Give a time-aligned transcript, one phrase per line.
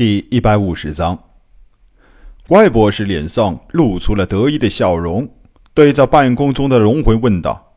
[0.00, 1.24] 第一百五十章，
[2.48, 5.28] 怪博士脸上露出了得意的笑容，
[5.74, 7.74] 对着半空中的龙魂问道：“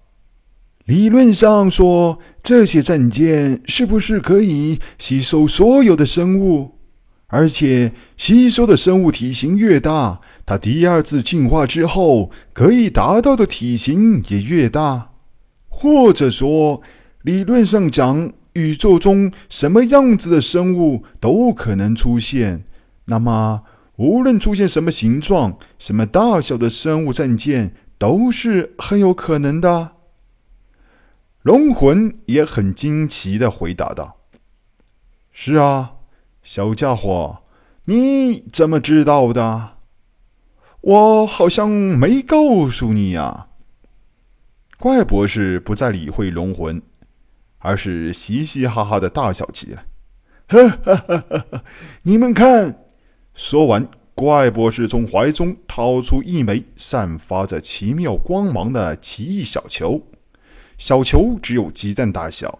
[0.88, 6.75] 理论上说，这些证件是不是可以吸收所有的生物？
[7.28, 15.10] 而且，吸收的生物体型越大，它第二次进化之后可以达到的体型也越大。
[15.68, 16.82] 或者说，
[17.24, 22.63] 理论上讲。”宇宙中什么样子的生物都可能出现，
[23.05, 23.63] 那么
[23.95, 29.91] 无论出现什么形状、什么大小的生物战舰，都是很有可能的。
[31.41, 34.17] 龙魂也很惊奇的回答道
[35.33, 35.94] ：“是啊，
[36.41, 37.44] 小家伙，
[37.85, 39.72] 你怎么知道的？
[40.81, 43.47] 我好像没告诉你呀。”
[44.80, 46.81] 怪博士不再理会龙魂。
[47.63, 49.85] 而是嘻嘻哈哈的大笑起来，
[50.48, 51.63] 哈哈哈哈哈！
[52.02, 52.86] 你们看，
[53.34, 60.08] 说完，怪博士从怀中掏出一枚散发着奇妙光芒的奇异小球，
[60.78, 62.59] 小球只有鸡蛋大小。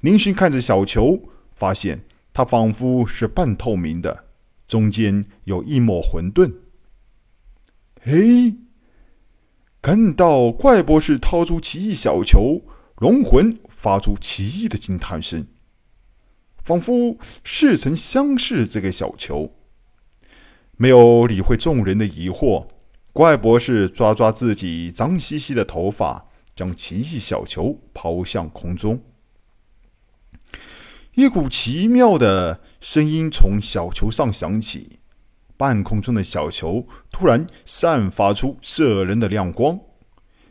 [0.00, 1.20] 林勋看着小球，
[1.54, 4.24] 发现它仿佛是半透明的，
[4.66, 6.52] 中间有一抹混沌。
[8.02, 8.56] 嘿，
[9.80, 12.62] 看到怪博士掏出奇异小球，
[12.96, 13.56] 龙魂。
[13.84, 15.46] 发出奇异的惊叹声，
[16.62, 18.66] 仿佛似曾相识。
[18.66, 19.52] 这个小球
[20.78, 22.66] 没有理会众人的疑惑，
[23.12, 29.02] 怪博士抓抓自己脏兮兮的头发，将奇异小球抛向空中。
[31.14, 34.98] 一股奇妙的声音从小球上响起，
[35.58, 39.78] 半空中的小球突然散发出摄人的亮光。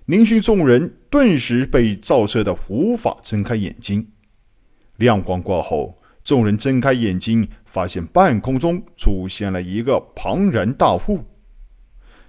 [0.05, 4.05] 凝聚众人顿时被照射的无法睁开眼睛。
[4.97, 11.19] 亮光过后，众人睁开眼睛，发现半空中出现了一个庞然大物。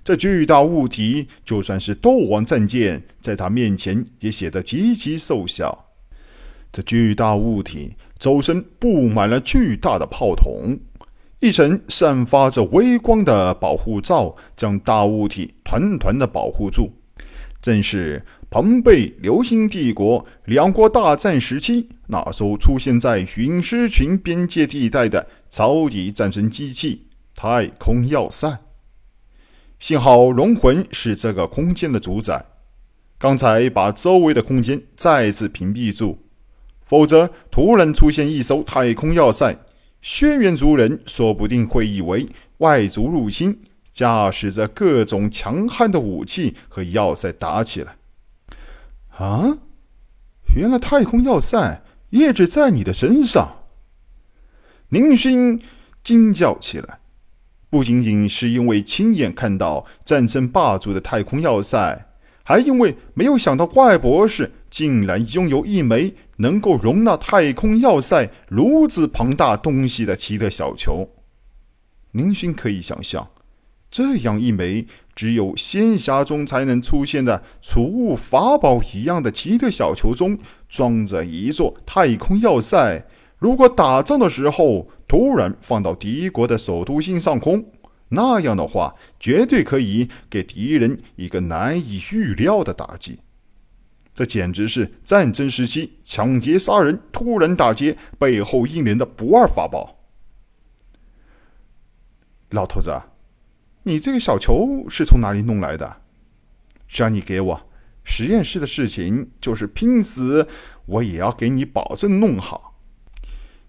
[0.05, 5.87] 这巨大物体就算是斗王战舰，在他面前也显得极其瘦小。
[6.71, 10.79] 这巨大物体周身布满了巨大的炮筒，
[11.41, 16.93] 一层散发着微光的保护罩将大物体团团的保护住。
[17.65, 28.59] 正是庞贝流星帝国两国大战时期那艘出现在陨石群边界地带的超级战争机器——太空要塞。
[29.79, 32.45] 幸好龙魂是这个空间的主宰，
[33.17, 36.19] 刚才把周围的空间再次屏蔽住，
[36.85, 39.57] 否则突然出现一艘太空要塞，
[40.03, 43.59] 轩辕族人说不定会以为外族入侵。
[43.95, 47.97] 驾驶着各种强悍的武器和要塞打起来。
[49.17, 49.59] 啊！
[50.57, 53.65] 原来太空要塞一直在你的身上。
[54.91, 55.61] 宁勋
[56.05, 56.99] 惊叫起来，
[57.71, 62.07] 不仅仅是因为亲眼看到战胜霸主的太空要塞，
[62.45, 71.09] 还因为没有想到怪博士竟然拥有一枚能够容纳太空要塞如此庞大东西的奇特小球。
[72.13, 73.29] 宁勋可以想象。
[73.95, 80.37] 这样一枚只有仙侠中才能出现的储物法宝一样的奇特小球中，
[80.69, 83.07] 装着一座太空要塞。
[83.39, 87.67] 如果打仗的时候突然放到敌国的首都星上空，
[88.09, 93.21] 那样的话，绝对可以给敌人一个难以预料的打击。
[94.13, 100.01] 这简直是战争时期抢劫杀人、突然打劫背后一连的不二法宝。
[102.51, 102.91] 老头子。
[103.85, 106.03] 你这个小球是从哪里弄来的？
[106.89, 107.69] 只要你给我，
[108.03, 110.49] 实验室的事情就是拼死，
[110.87, 112.81] 我也要给你保证弄好。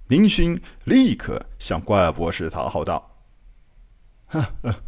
[0.07, 3.17] 林勋立刻向怪博士讨好道
[4.27, 4.83] ：“呵呵，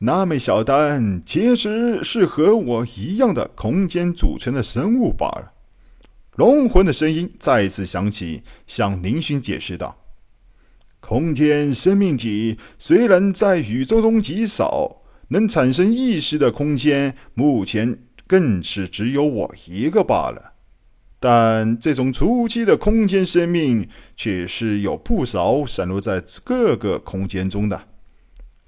[0.00, 5.52] 那枚小丹其实是和我一样的空间组成的生物罢了。”
[6.36, 9.96] 龙魂的声音再次响起，向林勋解释道。
[11.08, 20.52] 空间生命体虽然在宇宙中极少，能产生意识的空间目前更是只有我一个罢了。
[21.18, 23.88] 但这种初期的空间生命
[24.18, 27.84] 却是有不少散落在各个空间中的。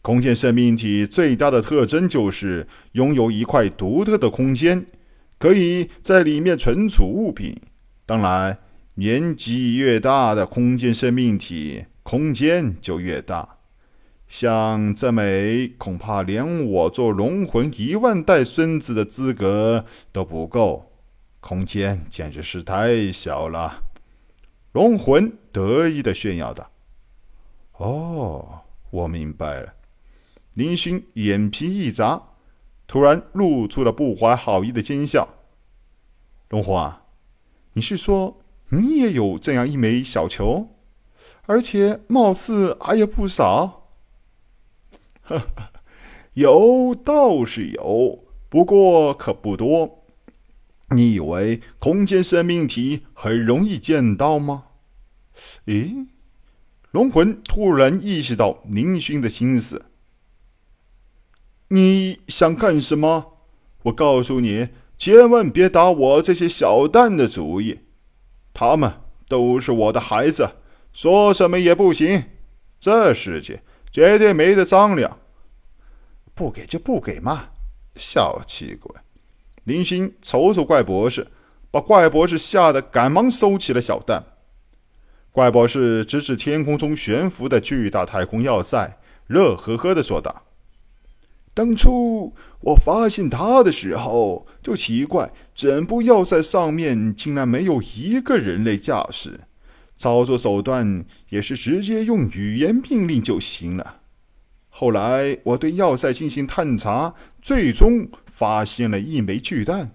[0.01, 4.87] 空间生命体最大的特征就是拥有一块独特的空间，
[5.39, 7.55] 可以在里面存储物品。
[8.07, 8.57] 当然，
[8.95, 11.85] 年纪越大的空间生命体。
[12.11, 13.59] 空间就越大，
[14.27, 20.91] 像这枚恐怕连我做龙魂一万代孙子的资格都不够，
[21.39, 23.85] 空间简直是太小了。
[24.73, 26.69] 龙魂得意的炫耀道
[27.79, 29.73] ：“哦，我明白了。
[30.55, 32.21] 林勋眼皮一眨，
[32.89, 35.29] 突然露出了不怀好意的奸笑。
[36.49, 37.05] 龙华，
[37.75, 40.69] 你是说你也有这样一枚小球，
[41.47, 43.89] 而且貌似还 有不少？
[46.35, 50.05] 有倒是有，不过可不多。
[50.91, 54.65] 你以为空间生命体很容易见到吗？
[55.67, 56.07] 咦？
[56.91, 59.87] 龙魂突然意识到宁勋的心思。
[61.69, 63.37] 你想干什么？
[63.85, 67.81] 我告诉你，千万别打我这些小蛋的主意。
[68.53, 68.95] 他们
[69.29, 70.57] 都是我的孩子，
[70.93, 72.25] 说什么也不行。
[72.79, 75.19] 这世界绝对没得商量。
[76.35, 77.51] 不给就不给嘛！
[77.97, 78.95] 小气鬼！
[79.65, 81.27] 林星瞅瞅怪博士，
[81.71, 84.25] 把怪博士吓得赶忙收起了小蛋。
[85.31, 90.47] 怪博士指指天空中悬浮的巨大太空要塞，乐呵呵的说道。
[91.53, 99.41] 当初我发现它的时候，就奇怪，整部要塞上面竟然没有一个人类驾驶，
[100.01, 104.01] 操作手段也是直接用语言命令就行了。
[104.71, 109.91] 后来我对要塞进行探查，最终发现了一枚巨蛋。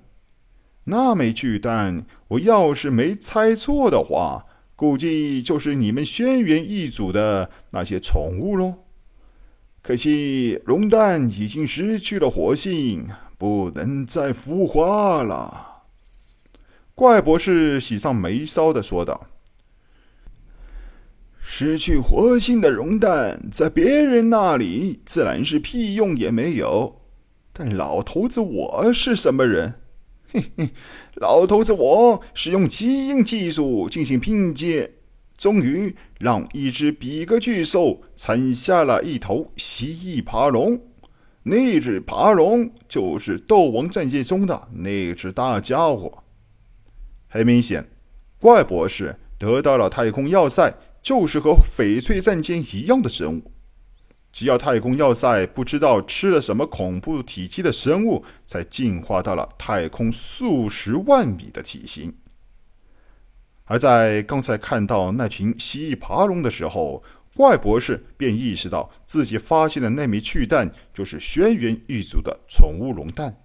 [0.84, 8.76] 那枚巨蛋，我要是没猜错的话，估计就是你们轩辕一族的那些宠物喽。
[9.82, 13.08] 可惜，龙蛋已经失去了活性，
[13.40, 15.86] 不能再孵化了。
[16.94, 19.26] 怪博士喜上眉梢的说道
[21.48, 27.02] ：“失去活性的熔蛋，在别人那里自然是屁用也没有。
[27.54, 29.76] 但老头子我是什么人？
[30.32, 30.72] 嘿嘿，
[31.14, 34.92] 老头子我是用基因技术进行拼接。”
[35.38, 40.82] 终于让一只比格巨兽产下了一头蜥蜴爬龙，
[41.44, 46.24] 那只爬龙就是斗王战舰中的那只大家伙。
[47.28, 47.86] 很明显，
[48.40, 50.74] 怪博士得到了太空要塞，
[51.06, 53.52] 就是和翡翠战舰一样的生物。
[54.34, 62.16] 只要太空要塞不知道吃了什么恐怖体积的生物，才进化到了太空数十万米的体型。
[63.66, 67.04] 而在刚才看到那群蜥蜴爬龙的时候，
[67.36, 73.38] 怪博士便意识到自己发现的那枚巨蛋就是轩辕一族的宠物龙蛋。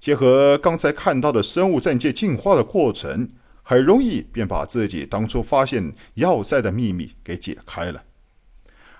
[0.00, 3.28] 结合刚才看到的生物战舰进化的过程，
[3.68, 8.02] 很容易便把自己当初发现要塞的秘密给解开了。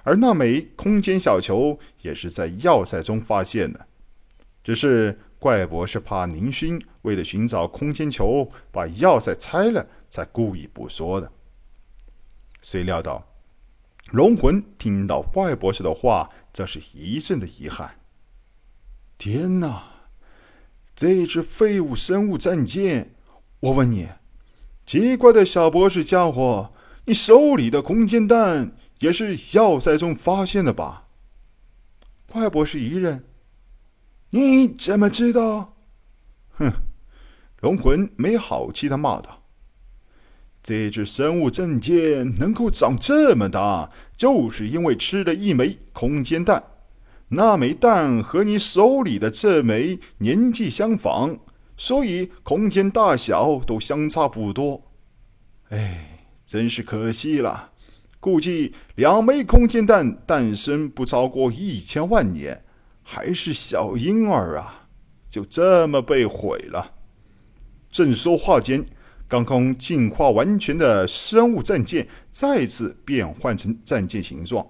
[0.03, 3.87] 而那枚空间小球也是在要塞中发现的，
[4.62, 9.88] 只是怪博士怕宁勋为了寻找空间球把要塞拆了。
[10.11, 11.32] 才故意不说的。
[12.61, 13.26] 谁料到，
[14.11, 17.94] 龙魂听到怪博士的话，则是一阵的遗憾。
[19.17, 19.82] 天哪，
[20.94, 23.15] 这只废物生物战舰！
[23.61, 24.09] 我问你，
[24.88, 26.73] 奇怪的小博士家伙，
[27.05, 31.08] 你手里的空间弹也是要塞中发现的吧？
[32.32, 33.23] 怪博士一愣
[34.32, 35.76] ：“你怎么知道？”
[36.56, 36.73] 哼！
[37.61, 39.43] 龙魂没好气的骂道。
[40.62, 46.65] 这只生物证件能够长这么大，就是因为吃了一枚空间蛋。
[47.29, 51.39] 那枚蛋和你手里的这枚年纪相仿，
[51.77, 54.82] 所以空间大小都相差不多。
[55.70, 57.72] 哎，真是可惜了。
[58.20, 62.65] 估计两枚空间弹诞生不超过一千万年，
[63.03, 64.89] 还是小婴儿啊，
[65.31, 66.94] 就这么被毁了。
[67.91, 68.84] 正说话间。
[69.31, 74.67] 刚刚进化完全的生物战舰再次变换成战舰形状，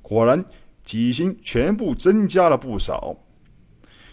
[0.00, 0.44] 果然
[0.84, 3.16] 体型全部增加了不少。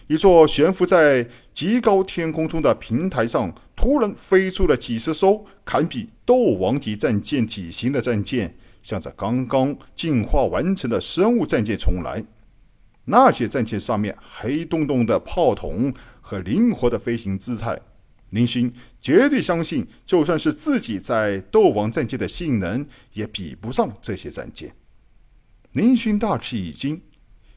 [0.07, 12.23] 一座悬浮在极高天空中的平台上，突然飞出了几十艘堪比斗王级战舰体型的战舰，向着刚刚进化完成的生物战舰冲来。
[13.05, 17.79] 那些战舰上面黑洞洞的炮筒和灵活的飞行姿态。
[18.29, 24.73] 林勋绝对相信，就算是自己在斗王战舰的性能，也比不上这些战舰。
[25.73, 27.01] 林勋大吃一惊，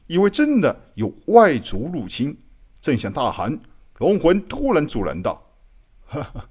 [0.05, 2.37] 以为真的有外族入侵，
[2.79, 3.59] 正想大喊，
[3.99, 5.55] 龙魂突然阻拦道：“，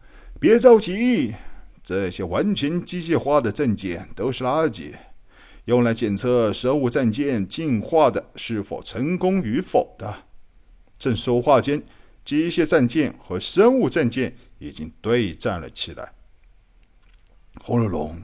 [0.40, 1.35] 别着急，
[1.87, 4.93] 这些完全机械化的战舰都是垃圾，
[5.66, 10.25] 用来检测生物战舰进化的是否成功与否的。”
[10.99, 11.85] 正说话间。
[12.25, 16.12] 机械战舰和生物战舰已经对战了起来。
[17.61, 18.23] 轰隆隆，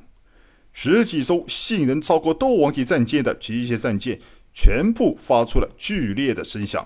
[0.72, 4.20] 十几艘性能超过斗王级战舰的机械战舰
[4.52, 6.84] 全部发出了剧烈的声响，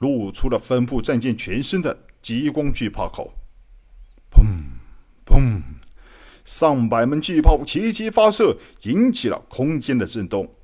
[0.00, 3.32] 露出了分布战舰全身的激光巨炮口。
[4.32, 4.42] 砰
[5.24, 5.62] 砰，
[6.46, 10.54] 上百门巨炮齐齐发射，引起了空间的震动。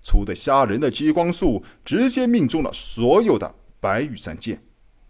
[0.00, 4.62] 粗的吓人的激光束直接命中了所有的白羽战舰，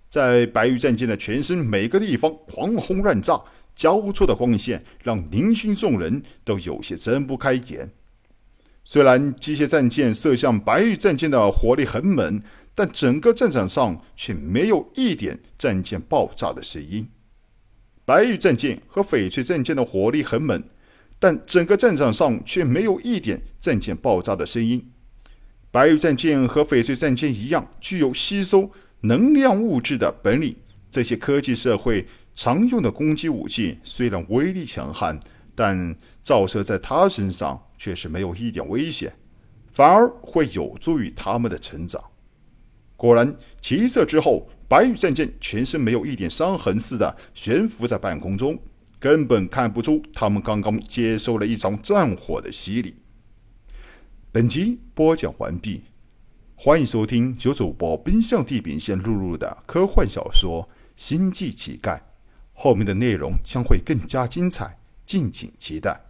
[0.09, 3.43] 在白羽战舰的全身每个地方狂轰乱炸，
[3.77, 7.93] 交错的光线让宁勋众人都有些睁不开眼。
[8.83, 12.43] 虽然机械战舰射向白羽战舰的火力很猛，
[12.75, 17.09] 但整个战场上却没有一点战舰爆炸的声音。
[18.05, 20.63] 白玉战舰和翡翠战舰的火力很猛。
[21.19, 24.91] 但整个战场上却没有一点战舰爆炸的声音。
[25.71, 28.71] 白玉战舰和翡翠战舰一样，具有吸收
[29.01, 30.55] 能量物质的本领。
[30.91, 35.19] 这些科技社会常用的攻击武器虽然威力强悍，
[35.55, 39.13] 但照射在他身上却是没有一点危险，
[39.73, 42.03] 反而会有助于他们的成长。
[42.97, 48.59] 果然，齐射之后，白羽战舰全身没有一点伤痕似的悬浮在半空中。
[49.01, 52.97] 根本看不出他们刚刚接受了一场战火的洗礼。
[54.33, 55.83] 本集播讲完毕，
[56.55, 60.67] 欢迎收听由主播奔向地平线录入的科幻小说
[60.97, 61.99] 《星际乞丐》，
[62.55, 66.01] 后面的内容将会更加精彩，敬请期待。